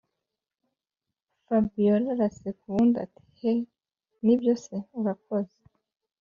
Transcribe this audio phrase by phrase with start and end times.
[1.45, 3.53] fabiora araseka ubundi ati”he
[4.23, 5.57] nibyo se urakoze”